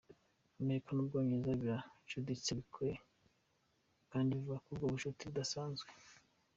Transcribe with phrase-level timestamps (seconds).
[0.61, 2.95] Amerika n'Ubwongereza biracuditse bikoye
[4.11, 5.89] kandi bivuga ko ubwo bucuti "budasanzwe".